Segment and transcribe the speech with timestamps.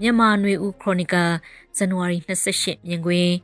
[0.00, 1.32] မြန်မာနွေဦးခရိုနီကယ်
[1.76, 3.34] ဇန်နဝါရီ28မြင်ကွင်း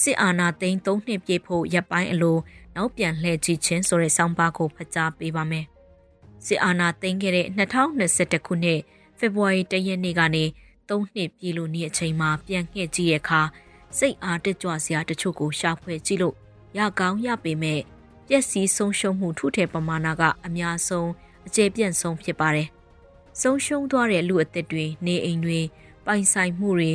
[0.00, 2.36] စစ်အာဏာသိမ်း3နှစ်ပြည့်ဖို့ရပ်ပိုင်းအလို
[2.74, 5.66] နောက်ပြန်လှည့်ကြည့်ခြင်းဆိုတဲ့ဆောင်းပါးကိုဖတ်ကြားပေးပါမယ်။
[6.46, 8.80] စစ်အာဏာသိမ်းခဲ့တဲ့2021ခုနှစ်
[9.18, 10.44] ဖေဖော်ဝါရီလရက်နေ့ကနေ
[10.88, 13.40] 3နှစ်ပြည့်လို့နေ့အချိန်မှာပြန်ငှက်ကြည့်တဲ့အခါ
[13.98, 16.34] စိတ်အားတက်ကြွစရာတချို့ကိုရှာဖွေကြည့်လို့
[16.78, 17.80] ရကောင်းရပေမဲ့
[18.28, 21.10] ပျက်စီးဆုံးရှုံးမှုထုထဲပမာဏကအများဆုံး
[21.46, 22.68] အကျေပြန့်ဆုံးဖြစ်ပါတယ်။
[23.40, 25.60] ဆုံးရှုံးသွားတဲ့လူအသက်တွေနေအိမ်တွေ
[26.06, 26.92] ပိုင်ဆိုင်မှုတွေ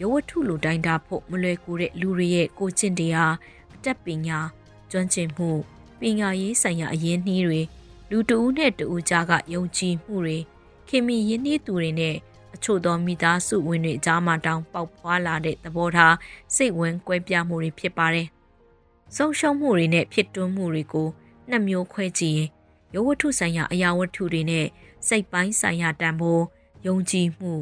[0.00, 3.34] ရဝတ္ထုလိုတိုင်းတာဖို့မလွယ်ကူတဲ့လူတွေရဲ့ကိုကျင့်တရား
[3.74, 4.38] အတတ်ပညာ
[4.90, 5.50] ကျွမ်းကျင်မှု
[6.00, 7.60] ပညာရေးဆိုင်ရာအရင်းနှီးတွေ
[8.10, 10.38] လူတဦးနဲ့တဦးကြားကယုံကြည်မှုတွေ
[10.88, 12.16] ခင်မီရင်းနှီးသူတွေနဲ့
[12.54, 16.14] အချို့သောမိသားစုဝင်တွေကြားမှာတောင်ပေါက်ဖွာလာတဲ့သဘောထား
[16.54, 18.28] စိတ်ဝင်ကွဲပြားမှုတွေဖြစ်ပါတယ်။
[19.16, 21.08] ဆုံးရှုံးမှုတွေနဲ့ဖြစ်တွန်းမှုတွေကို
[21.48, 22.50] နှစ်မျိုးခွဲကြည့်ရင်
[22.94, 24.66] ရဝတ္ထုဆိုင်ရာအရာဝတ္ထုတွေနဲ့
[25.08, 26.44] စိတ်ပိုင်းဆိုင်ရာတန်ဖိုး
[26.86, 27.52] ယုံကြည်မှု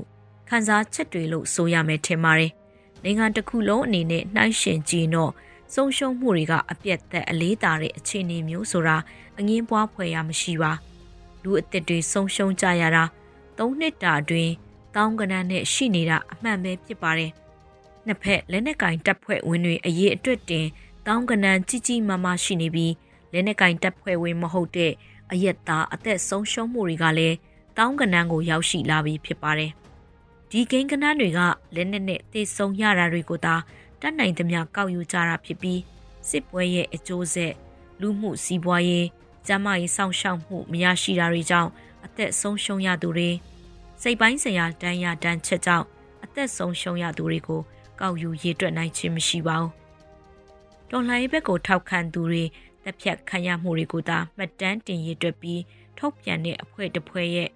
[0.48, 2.53] ခံစားချက်တွေလို့ဆိုရမယ်ထင်ပါတယ်။
[3.05, 5.33] နိုင်ငံတစ်ခုလုံးအနေနဲ့နှိုင်းယှဉ်ကြည့်တော့
[5.75, 8.97] ဆုံးရှုံးမှုတွေကအပြတ်သက်အလေးသာတဲ့အခြေအနေမျိုးဆိုတာ
[9.39, 10.72] အငင်းပွားဖွယ်ရမရှိပါ။
[11.42, 13.05] လူအသက်တွေဆုံးရှုံးကြရတာ
[13.58, 14.52] ၃နှစ်တာအတွင်း
[14.94, 17.30] တောင်းကနန်းနဲ့ရှိနေတာအမှန်ပဲဖြစ်ပါတယ်။
[18.06, 20.67] နှစ်ဖက်လက်နက်ကင်တပ်ဖွဲ့ဝင်တွေအရေးအတွက်တင်
[21.06, 22.95] တောင်းကနန်းကြီးကြီးမားမားရှိနေပြီး
[23.33, 24.92] လက်နက်ကင်တပ်ဖွဲ့ဝင်မဟုတ်တဲ့
[25.33, 27.36] အယက်သားအသက်ဆုံးရှုံးမှုတွေကလည်း
[27.78, 29.72] တောင်းကနန်းကိုရောက်ရှိလာပြီးဖြစ်ပါတယ်
[30.55, 31.41] ဒီကိန်းကနန်းတွေက
[31.75, 33.55] လက်နက်နဲ့တေဆုံရတာတွေကိုသာ
[34.00, 35.81] တတ်နိုင်သမျှကောက်ယူကြတာဖြစ်ပြီး
[36.28, 37.53] စစ်ပွဲရဲ့အကျိုးဆက်
[38.00, 39.06] လူမှုစီးပွားရေး
[39.47, 41.70] ကျန်းမာရေးစောင့်ရှောက်မှုမရရှိတာတွေကြောင့်
[42.05, 43.30] အသက်ဆုံးရှုံးရသူတွေ
[44.03, 45.86] စိတ်ပိုင်းဆိုင်ရာတန်းရတန်းချက်ကြောင့်
[46.25, 47.61] အသက်ဆုံးရှုံးရသူတွေကို
[48.00, 49.70] ကောက်ယူရေးတွက်နိုင်ခြင်းမရှိပါဘူး။
[50.91, 52.45] တော်လှန်ရေးဘက်ကိုထောက်ခံသူတွေ
[52.84, 55.61] တက်ဖြတ်ခံရမှုတွေကိုသာမှတ်တမ်းတင်ရေးတွက်ပြီး
[55.98, 57.50] ထုတ်ပြန်တဲ့အဖွဲ့တစ်ဖွဲ့ရဲ့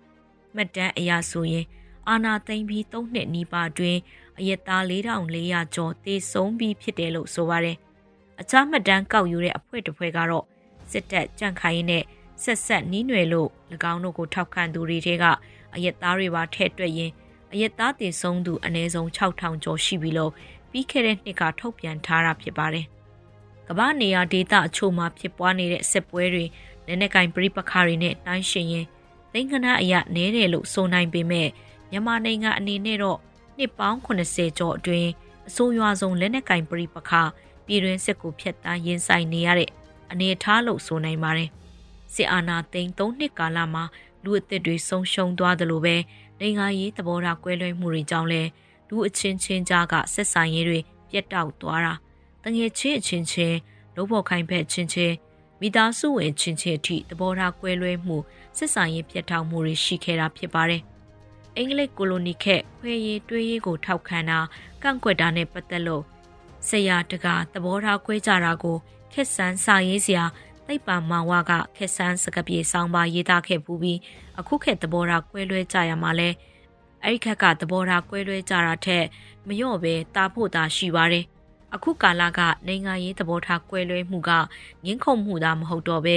[0.55, 1.67] မှတ်တမ်းအရဆိုရင်
[2.09, 4.01] အာနာသိမ့်ပြီး၃နှစ်နီးပါးအတွင်း
[4.39, 7.77] အရက်သား4400ကျော်သေဆုံးပြီးဖြစ်တယ်လို့ဆိုပါတယ်။
[8.41, 10.45] အခြားမှတ်တမ်းကောက်ယူတဲ့အဖွဲ့တစ်ဖွဲ့ကတော့
[10.91, 12.05] စစ်တပ်ကြန့်ခိုင်းနဲ့
[12.43, 13.51] ဆက်ဆက်နီးနွယ်လို့၎
[13.93, 15.25] င်းတို့ကိုထောက်ခံသူတွေထဲက
[15.75, 17.11] အရက်သားတွေပါထည့်တွက်ရင်
[17.53, 20.33] အရက်သားသေဆုံးသူအနည်းဆုံး6000ကျော်ရှိပြီလို့
[20.71, 22.87] ပြီးခဲ့တဲ့နှစ်ကထုတ်ပြန်ထားတာဖြစ်ပါတယ်။
[23.69, 26.45] ကမ္ဘာနေရာဒေသအချို့မှာဖြစ်ပွားနေတဲ့စစ်ပွဲတွေ
[26.87, 28.87] လက်နက်ကင်ပြိပခါတွေနဲ့နှိုင်းယှဉ်ရင်
[29.33, 31.49] သိန်းကနအရနဲတယ်လို့ဆိုနိုင်ပေမဲ့
[31.91, 33.19] မြန်မာနိုင်ငံအနေနဲ့တော့
[33.59, 35.11] နှစ်ပေါင်း80ကျော်အတွင်း
[35.49, 37.11] အဆိုးရွားဆုံးလက်နက်ကင်ပြိပခ
[37.67, 39.71] ပြည်တွင်းစစ်ကိုဖျက်ဆီးရင်ဆိုင်နေရတဲ့
[40.11, 41.51] အနေအထားလို့ဆိုနိုင်ပါတယ်။
[42.15, 43.85] စစ်အာဏာသိမ်း၃နှစ်ကာလမှာ
[44.25, 45.97] လူအသက်တွေဆုံးရှုံးသွားတယ်လို့ပဲ
[46.41, 48.43] နိုင်ငံရေးသဘောထားကွဲလွဲမှုတွေကြောင့်လဲ
[48.89, 50.79] လူအချင်းချင်းကြားကဆက်ဆံရေးတွေ
[51.11, 51.95] ပြတ်တောက်သွားတာ
[52.43, 53.57] တငယ်ချင်းအချင်းချင်း
[53.97, 55.15] လုံးဖို့ခိုင်ဖက်ချင်းချင်း
[55.61, 58.17] မိသားစုဝင်ချင်းချင်းအထိသဘောထားကွဲလွဲမှု
[58.57, 60.83] ဆက်ဆံရေးပြတ်တောက်မှုတွေရှိခဲ့တာဖြစ်ပါတယ်။
[61.59, 64.39] အင်္ဂလိပ်ကိုလိုနီခက်ခွဲရေးတွေးရေးကိုထောက်ခံတာ
[64.83, 66.05] ကန့်ကွက်တာနဲ့ပတ်သက်လို့
[66.69, 68.77] ဆရာတကာသဘောထားကွဲကြတာကို
[69.13, 70.25] ခက်ဆန်းစာရေးစရာ
[70.67, 73.99] သိပ္ပံမောင်ဝကခက်ဆန်းစကပြေဆောင်ပါရေးသားခဲ့ပူပြီး
[74.39, 76.29] အခုခက်သဘောထားကွဲလွဲကြရမှာလဲ
[77.03, 79.05] အဲ့ဒီခက်ကသဘောထားကွဲလွဲကြတာထက်
[79.47, 81.25] မလျော့ပဲတာဖို့သာရှိပါတယ်
[81.75, 84.31] အခုကာလကနိုင်ငံရေးသဘောထားကွဲလွဲမှုက
[84.85, 86.17] ငင်းခုန်မှုသာမဟုတ်တော့ပဲ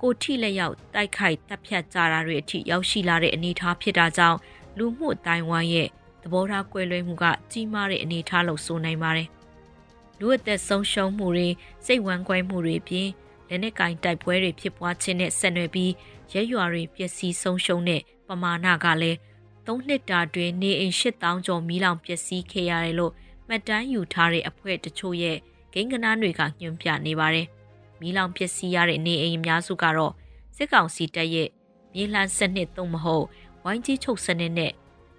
[0.00, 4.38] ကိုထိလက်ရောက်တိုက်ခိုက်တပ်ဖြတ်ကြတာတွေအထိရောက်ရှိလာတဲ့အနေအထားဖြစ်တာကြောင့်
[4.78, 5.88] လူမှုအတိုင်းဝိုင်းရဲ့
[6.22, 9.28] သဘောထားကွဲလွဲမှုကကြီးမားတဲ့အနေအထားလို့ဆိုနိုင်ပါတယ်။
[10.18, 11.48] လူအသက်ဆုံးရှုံးမှုတွေ
[11.86, 13.08] စိတ်ဝမ်းကွဲမှုတွေပြင်
[13.48, 15.92] လက်နက်ကင်တိုက်ပွဲတွေဖြစ်ပွားခြင်းနဲ့ဆက်နွယ်ပြီး
[16.32, 19.18] ရဲရွာတွေပျက်စီးဆုံးရှုံးတဲ့ပမာဏကလည်း
[19.66, 23.12] ၃နှစ်တာတွင်နေအိမ်8000ကျော်မီးလောင်ပျက်စီးခဲ့ရတယ်လို့
[23.48, 25.38] မှတ်တမ်းယူထားတဲ့အဖွဲ့တချို့ရဲ့
[25.72, 27.46] ဂိမ်းကနားတွေကညွှန်ပြနေပါတယ်။
[28.00, 30.12] မီးလောင်ပျက်စီးရတဲ့နေအိမ်အများစုကတော့
[30.56, 31.48] စစ်ကောင်စီတပ်ရဲ့
[31.94, 33.26] မြေလှန်စနစ်သုံးမဟုတ်
[33.64, 34.72] ဝိုင်းကြီးချုပ်စနစ်နဲ့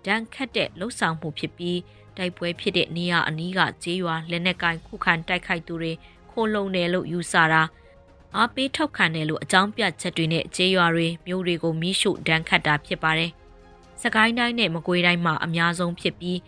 [0.05, 1.79] ဒဏ်ခတ်တဲ့လှုပ်ဆောင်မှုဖြစ်ပြီး
[2.17, 5.91] တိုက်ပွဲဖြစ်တဲ့နေရာအနီးကကျေးရွာလက်နက်ကင်ခုခံတိုက်ခိုက်သူတွေ
[6.31, 7.63] ခိုးလုံတယ်လို့ယူဆတာ
[8.35, 13.31] အားပေးထောက်ခံတယ်လို့အကြောင်းပြချက်တွေနဲ့ကျေးရွာတွေမြို့တွေကိုမိရှုဒဏ်ခတ်တာဖြစ်ပါတယ်။
[14.01, 16.39] စကိုင်းတိုင်းနဲ့မကွေးတိုင်းမှာအများဆုံးဖြစ်ပြီး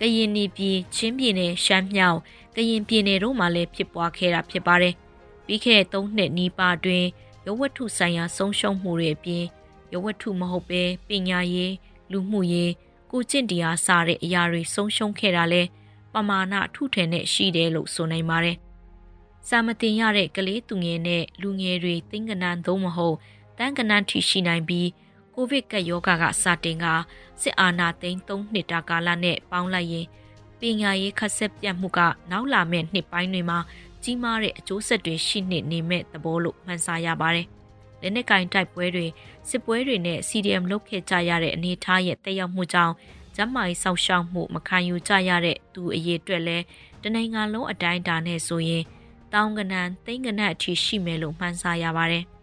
[0.00, 2.18] ကရင်ပြည်ချင်းပြည်နယ်ရှမ်းမြောက်
[2.56, 4.94] ကရင်ပြည်နယ်တို့မှာလည်းဖြစ်ပွားခဲ့တာဖြစ်ပါတယ်။
[5.46, 7.06] ပြီးခဲ့တဲ့၃နှစ်နီးပါးအတွင်း
[7.44, 9.44] ရဝတ္ထုဆိုင်ရာဆုံးရှုံးမှုတွေအပြင်
[9.92, 11.74] ရဝတ္ထုမဟုတ်ပဲပညာရေး
[12.12, 12.72] လူမှုရေး
[13.10, 15.62] ကိုကျင့်တရားစတဲ့အရာတွေဆုံးရှုံးခဲ့တာလဲ
[16.12, 18.56] ပမာဏထုထည်နဲ့ရှိတယ်လို့ဆိုနိုင်ပါတယ်။
[19.48, 23.16] စာမတင်ရတဲ့ကလေးသူငယ်နဲ့လူငယ်တွေသိင်္ဂနန်းသုံးမဟုတ်
[23.58, 24.88] တန်းကနန်းထိရှိနိုင်ပြီး
[25.34, 26.86] ကိုဗစ်ကပ်ရောဂါကစတင်က
[27.40, 30.06] စစ်အာဏာသိမ်း3နှစ်တာကာလနဲ့ပေါင်းလိုက်ရင်
[30.60, 31.98] ပညာရေးခက်ဆက်ပြတ်မှုက
[32.30, 33.58] နောက်လာမယ့်နှစ်ပိုင်းတွေမှာ
[34.02, 37.48] ကြီးမားတဲ့အကျိုးဆက်တွေရှိနေနေမဲ့သဘောလို့မှန်းဆရပါတယ်။
[38.02, 39.06] လက်နက်ကင်တိုက်ပွဲတွေ
[39.48, 42.94] စစ်ပွဲတွေနဲ့ CDM လုပ်ခဲ့ကြရတဲ့အနေအထားရဲ့တက်ရောက်မှုကြောင့်
[43.36, 46.58] ကျန်းမာရေးစောင့်ရှောက်မှုမခံယူကြရတဲ့သူအရေးအတွက်လဲ
[47.02, 48.84] တနိုင်ငံလုံးအတိုင်းအတာနဲ့ဆိုရင်
[49.32, 52.24] တောင်းကနန်သိန်းကနတ်အထိရှိမယ်လို့မှန်းဆရပါတယ်။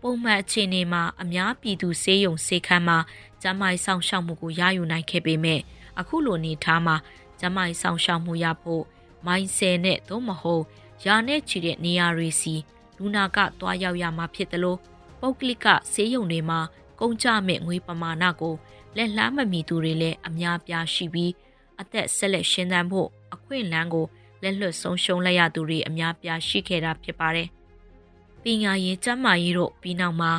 [0.00, 2.98] ပုံမှန်အခြေအနေမှာအများပြည်သူစေယုံစေခန်းမှာ
[3.42, 5.60] ကျန်းမာရေးစောင့်ရှောက်မှုကိုရယူနိုင်ခဲ့ပေမဲ့
[6.00, 6.96] အခုလိုနေထားမှာ
[7.40, 8.82] ကျန်းမာရေးစောင့်ရှောက်မှုရဖို့
[9.26, 10.64] မိုင်းဆယ်နဲ့သို့မဟုတ်
[11.06, 12.54] ရာနဲ့ချီတဲ့နေရာတွေစီ
[12.96, 14.78] လူနာကတွားရောက်ရမှာဖြစ်တယ်လို့
[15.22, 16.60] ပုတ်ကလစ်ကဆေးရုံတွေမှာ
[17.00, 18.54] ကုန်ကြမဲ့ငွေပမာဏကို
[18.96, 21.32] လက်လှမ်းမမီသူတွေလည်းအများပြားရှိပြီး
[21.80, 24.06] အသက်ဆက်လက်ရှင်သန်ဖို့အခွင့်အလမ်းကို
[24.42, 27.48] လက်လွတ်ဆုံးရှုံးလိုက်ရသူတွေအများပြားရှိခဲ့တာဖြစ်ပါတယ်။
[28.42, 30.32] ပညာရေးကျန်းမာရေးတို့ပြီးနောက်မှာ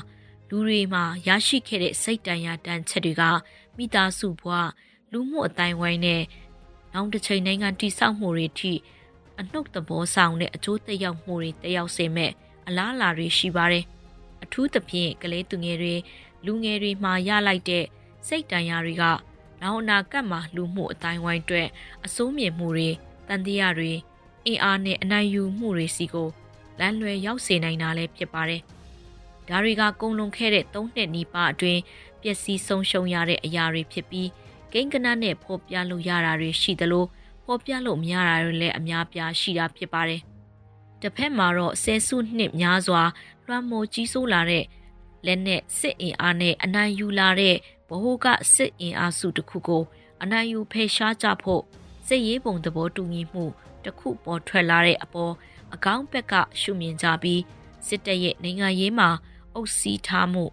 [0.49, 3.23] လူတွေမှာရရှိခဲ့တဲ့စိတ်တန်ရာတန်ချက်တွေက
[3.77, 4.53] မိသားစုဘဝ
[5.11, 6.23] လူမှုအတိုင်းဝိုင်းနဲ့
[6.93, 8.73] နောက်တစ်ချိန်နိုင်ငံတိစောက်မှုတွေထိ
[9.39, 12.31] အနှုတ်သဘောဆောင်တဲ့အကျိုးသက်ရောက်မှုတွေတက်ရောက်စေမဲ့
[12.67, 13.85] အလားအလာတွေရှိပါတယ်။
[14.43, 15.95] အထူးသဖြင့်ကလေးသူငယ်တွေ
[16.45, 17.85] လူငယ်တွေမှာရလိုက်တဲ့
[18.27, 19.03] စိတ်တန်ရာတွေက
[19.61, 21.67] နောက်အနာကပ်မှာလူမှုအတိုင်းဝိုင်းအတွက်
[22.05, 22.89] အစိုးမြင်မှုတွေ
[23.27, 23.91] တန်တရားတွေ
[24.45, 26.29] အင်အားနဲ့အနိုင်ယူမှုတွေစီကို
[26.79, 28.61] လမ်းလွယ်ရောက်စေနိုင်တာလည်းဖြစ်ပါတယ်။
[29.47, 31.81] ဒါတွေကကုံလွန်ခဲ့တဲ့၃နှစ်နီးပါးအတွင်း
[32.21, 34.29] ပျက်စီးဆုံးရှုံးရတဲ့အရာတွေဖြစ်ပြီး
[34.73, 37.05] ကိန်းကနနဲ့ဖော်ပြလို့ရတာတွေရှိသလို
[37.45, 40.21] ဖော်ပြလို့မရတာတွေလည်းအများပြားရှိတာဖြစ်ပါတယ်။
[41.03, 43.03] တစ်ဖက်မှာတော့ဆယ်စုနှစ်များစွာ
[43.45, 44.65] လွှမ်းမိုးကြီးစိုးလာတဲ့
[45.25, 47.55] လက်နဲ့စစ်အင်အားနဲ့အနိုင်ယူလာတဲ့
[47.87, 49.83] ဗဟိုကစစ်အင်အားစုတစ်ခုကို
[50.23, 51.63] အနိုင်ယူဖယ်ရှားကြဖို့
[52.07, 53.45] စစ်ရေးပုံသဘောတူညီမှု
[53.83, 55.33] တစ်ခုပေါ်ထွက်လာတဲ့အပေါ်
[55.73, 57.41] အကောင်းဘက်ကရှုမြင်ကြပြီး
[57.87, 59.09] စစ်တပ်ရဲ့နိုင်ငံရေးမှာ
[59.55, 60.43] အုပ်စီးထားမှု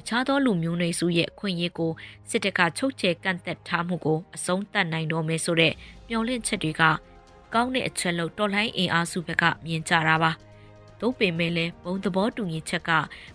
[0.00, 1.92] အခြားသောလူမျိုးတွေစုရဲ့အခွင့်အရေးကို
[2.30, 5.72] စစ်တပ်ကချုပ်ချယ်ကန့်သက်ထားမှုကိုအဆုံးသတ်နိုင်တော့မယ်ဆိုတဲ့
[6.08, 6.82] မျှော်လင့်ချက်တွေက
[7.54, 10.30] ကောင်းတဲ့အချက်လို့တော်လှန်အင်အားစုဘက်ကမြင်ကြတာပါ။
[11.00, 12.90] သို့ပေမဲ့လည်းဘုံသဘောတူညီချက်က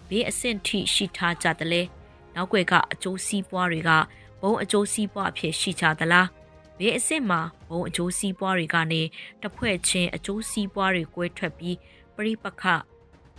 [0.10, 1.81] ဘေးအဆင့်ထိရှိထားကြတယ်လေ။
[2.36, 3.92] နောက်ွယ်ကအကျိုးစီးပွားတွေက
[4.42, 6.27] ဘုံအကျိုးစီးပွားအဖြစ်ရှိကြသလား။
[6.77, 9.01] ဘေးအဆင့်မှာဘုံအကျိုးစီးပွားတွေကနေ
[9.44, 11.77] တဖွဲ့ချင်းအကျိုးစီးပွားတွေကွဲထွက်ပြီး
[12.15, 12.63] ပရိပခ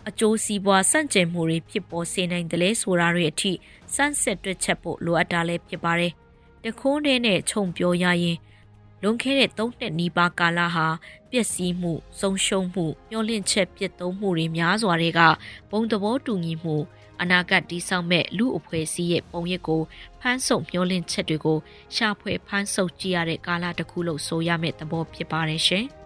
[0.09, 3.53] အကျိုးစီးပွားစန့်ကျင်မှုတွေဖြစ်ပေါ်စေနိုင်တယ်လေဆိုတာတွေအထိ
[3.94, 6.12] စမ်းစစ်တွက်ချက်ဖို့လိုအပ်တာလည်းဖြစ်ပါတယ်။
[6.65, 8.37] တခိုးနဲ့နဲ့ခြုံပြောရရင်
[9.06, 10.86] လွန်ခဲ့တဲ့၃နှစ်နီးပါးကာလဟာ
[11.30, 15.20] ပျက်စီးမှုဆုံးရှုံးမှုမျောလင့်ချက်ပြစ်သုံးမှုတွေများစွာတွေက
[15.70, 16.76] ဘုံသဘောတူညီမှု
[17.20, 19.82] အနာဂတ်တည်ဆောက်မဲ့လူအဖွဲ့အစည်းရဲ့ပုံရိပ်ကို
[20.20, 21.58] ဖမ်းဆုပ်မျောလင့်ချက်တွေကို
[21.94, 25.86] ရှာဖွေဖမ်းဆုပ်ကြည့်ရတဲ့ကာလတစ်ခုလို့ဆိုရမယ့်သဘောဖြစ်ပါတယ်ရှင်။